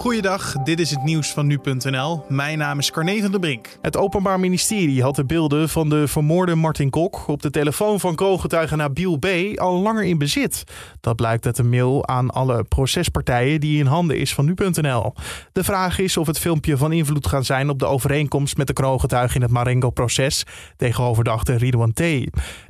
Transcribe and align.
Goeiedag, 0.00 0.52
dit 0.52 0.80
is 0.80 0.90
het 0.90 1.02
nieuws 1.02 1.32
van 1.32 1.46
nu.nl. 1.46 2.24
Mijn 2.28 2.58
naam 2.58 2.78
is 2.78 2.90
Carne 2.90 3.20
van 3.20 3.30
der 3.30 3.40
Brink. 3.40 3.78
Het 3.82 3.96
Openbaar 3.96 4.40
Ministerie 4.40 5.02
had 5.02 5.16
de 5.16 5.24
beelden 5.24 5.68
van 5.68 5.88
de 5.88 6.08
vermoorde 6.08 6.54
Martin 6.54 6.90
Kok 6.90 7.28
op 7.28 7.42
de 7.42 7.50
telefoon 7.50 8.00
van 8.00 8.14
kroongetuige 8.14 8.76
Nabil 8.76 9.16
B. 9.16 9.26
al 9.54 9.80
langer 9.80 10.04
in 10.04 10.18
bezit. 10.18 10.64
Dat 11.00 11.16
blijkt 11.16 11.46
uit 11.46 11.58
een 11.58 11.68
mail 11.68 12.06
aan 12.06 12.30
alle 12.30 12.64
procespartijen 12.64 13.60
die 13.60 13.78
in 13.78 13.86
handen 13.86 14.18
is 14.18 14.34
van 14.34 14.44
nu.nl. 14.44 15.14
De 15.52 15.64
vraag 15.64 15.98
is 15.98 16.16
of 16.16 16.26
het 16.26 16.38
filmpje 16.38 16.76
van 16.76 16.92
invloed 16.92 17.26
gaat 17.26 17.46
zijn 17.46 17.70
op 17.70 17.78
de 17.78 17.86
overeenkomst 17.86 18.56
met 18.56 18.66
de 18.66 18.72
kroongetuige 18.72 19.34
in 19.34 19.42
het 19.42 19.50
Marengo-proces 19.50 20.44
tegen 20.76 21.04
overdachte 21.04 21.56
Ridouan 21.56 21.92
T. 21.92 21.98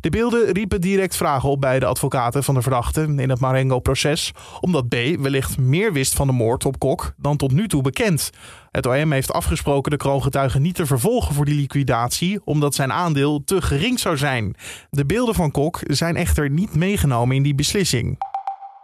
De 0.01 0.11
beelden 0.11 0.53
riepen 0.53 0.81
direct 0.81 1.17
vragen 1.17 1.49
op 1.49 1.61
bij 1.61 1.79
de 1.79 1.87
advocaten 1.87 2.45
van 2.45 2.55
de 2.55 2.62
verdachte 2.62 3.03
in 3.03 3.31
het 3.31 3.41
Marengo-proces, 3.41 4.33
omdat 4.61 4.89
B. 4.89 4.95
wellicht 5.19 5.59
meer 5.59 5.93
wist 5.93 6.15
van 6.15 6.27
de 6.27 6.33
moord 6.33 6.65
op 6.65 6.79
Kok 6.79 7.19
dan 7.20 7.37
tot 7.37 7.52
nu 7.52 7.69
toe 7.69 7.83
bekend. 7.83 8.30
Het 8.70 8.87
OM 8.87 9.12
heeft 9.12 9.33
afgesproken 9.33 9.91
de 9.91 9.97
kroongetuige 9.97 10.59
niet 10.59 10.74
te 10.74 10.87
vervolgen 10.87 11.34
voor 11.34 11.45
die 11.45 11.55
liquidatie, 11.55 12.41
omdat 12.45 12.74
zijn 12.74 12.93
aandeel 12.93 13.45
te 13.45 13.62
gering 13.62 13.98
zou 13.98 14.16
zijn. 14.16 14.55
De 14.91 15.06
beelden 15.06 15.34
van 15.34 15.51
Kok 15.51 15.80
zijn 15.87 16.16
echter 16.16 16.51
niet 16.51 16.74
meegenomen 16.74 17.37
in 17.37 17.43
die 17.43 17.55
beslissing. 17.55 18.19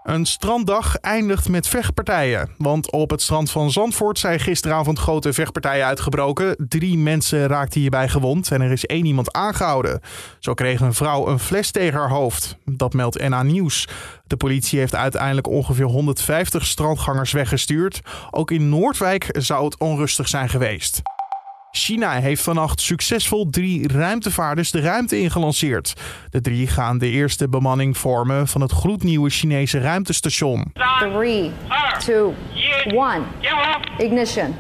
Een 0.07 0.27
stranddag 0.27 0.97
eindigt 0.97 1.49
met 1.49 1.69
vechtpartijen. 1.69 2.51
Want 2.59 2.93
op 2.93 3.11
het 3.11 3.23
strand 3.23 3.51
van 3.51 3.71
Zandvoort 3.71 4.19
zijn 4.19 4.41
gisteravond 4.41 4.99
grote 4.99 5.33
vechtpartijen 5.33 5.87
uitgebroken. 5.87 6.57
Drie 6.69 6.99
mensen 6.99 7.47
raakten 7.47 7.81
hierbij 7.81 8.09
gewond 8.09 8.51
en 8.51 8.61
er 8.61 8.73
is 8.73 8.87
één 8.87 9.05
iemand 9.05 9.33
aangehouden. 9.33 10.01
Zo 10.39 10.55
kreeg 10.55 10.81
een 10.81 10.95
vrouw 10.95 11.29
een 11.29 11.39
fles 11.39 11.71
tegen 11.71 11.99
haar 11.99 12.11
hoofd. 12.11 12.57
Dat 12.65 12.93
meldt 12.93 13.29
NA 13.29 13.43
Nieuws. 13.43 13.89
De 14.27 14.37
politie 14.37 14.79
heeft 14.79 14.95
uiteindelijk 14.95 15.49
ongeveer 15.49 15.87
150 15.87 16.67
strandgangers 16.67 17.33
weggestuurd. 17.33 18.01
Ook 18.31 18.51
in 18.51 18.69
Noordwijk 18.69 19.29
zou 19.33 19.65
het 19.65 19.79
onrustig 19.79 20.29
zijn 20.29 20.49
geweest. 20.49 21.03
China 21.77 22.11
heeft 22.11 22.43
vannacht 22.43 22.81
succesvol 22.81 23.51
drie 23.51 23.89
ruimtevaarders 23.89 24.71
de 24.71 24.81
ruimte 24.81 25.19
ingelanceerd. 25.21 25.93
De 26.31 26.41
drie 26.41 26.67
gaan 26.67 26.99
de 26.99 27.11
eerste 27.11 27.49
bemanning 27.49 27.99
vormen 27.99 28.49
van 28.49 28.61
het 28.61 28.73
gloednieuwe 28.73 29.31
Chinese 29.31 29.81
ruimtestation. 29.81 30.73
3, 31.13 31.51
2, 31.99 32.33
1. 32.87 33.23
Ignition. 33.99 34.55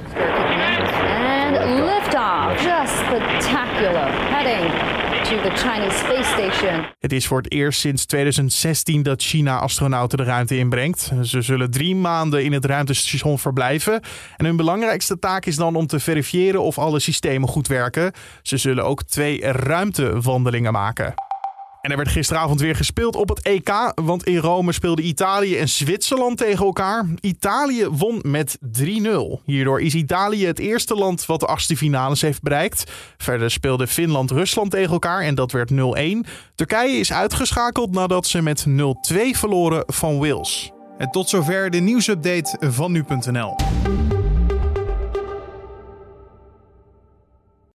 To 5.28 5.40
the 5.42 5.50
Chinese 5.50 5.96
Space 5.96 6.24
Station. 6.24 6.86
Het 6.98 7.12
is 7.12 7.26
voor 7.26 7.38
het 7.38 7.52
eerst 7.52 7.80
sinds 7.80 8.06
2016 8.06 9.02
dat 9.02 9.22
China 9.22 9.58
astronauten 9.58 10.18
de 10.18 10.24
ruimte 10.24 10.56
inbrengt. 10.56 11.10
Ze 11.22 11.42
zullen 11.42 11.70
drie 11.70 11.96
maanden 11.96 12.44
in 12.44 12.52
het 12.52 12.64
ruimtestation 12.64 13.38
verblijven. 13.38 14.00
En 14.36 14.44
hun 14.44 14.56
belangrijkste 14.56 15.18
taak 15.18 15.46
is 15.46 15.56
dan 15.56 15.76
om 15.76 15.86
te 15.86 16.00
verifiëren 16.00 16.62
of 16.62 16.78
alle 16.78 17.00
systemen 17.00 17.48
goed 17.48 17.66
werken. 17.66 18.12
Ze 18.42 18.56
zullen 18.56 18.84
ook 18.84 19.02
twee 19.02 19.52
ruimtewandelingen 19.52 20.72
maken. 20.72 21.14
En 21.86 21.92
er 21.92 21.98
werd 21.98 22.10
gisteravond 22.10 22.60
weer 22.60 22.76
gespeeld 22.76 23.16
op 23.16 23.28
het 23.28 23.42
EK, 23.42 23.92
want 23.94 24.24
in 24.24 24.36
Rome 24.36 24.72
speelden 24.72 25.06
Italië 25.06 25.56
en 25.56 25.68
Zwitserland 25.68 26.38
tegen 26.38 26.64
elkaar. 26.64 27.06
Italië 27.20 27.86
won 27.88 28.18
met 28.22 28.58
3-0. 28.58 28.60
Hierdoor 29.44 29.80
is 29.80 29.94
Italië 29.94 30.46
het 30.46 30.58
eerste 30.58 30.94
land 30.94 31.26
wat 31.26 31.40
de 31.40 31.46
achtste 31.46 31.76
finales 31.76 32.20
heeft 32.20 32.42
bereikt. 32.42 32.92
Verder 33.16 33.50
speelde 33.50 33.86
Finland-Rusland 33.86 34.70
tegen 34.70 34.92
elkaar 34.92 35.22
en 35.22 35.34
dat 35.34 35.52
werd 35.52 35.70
0-1. 35.70 35.74
Turkije 36.54 36.98
is 36.98 37.12
uitgeschakeld 37.12 37.90
nadat 37.90 38.26
ze 38.26 38.42
met 38.42 38.66
0-2 38.68 38.72
verloren 39.30 39.82
van 39.86 40.18
Wales. 40.18 40.72
En 40.98 41.10
tot 41.10 41.28
zover 41.28 41.70
de 41.70 41.78
nieuwsupdate 41.78 42.56
van 42.60 42.92
nu.nl. 42.92 43.56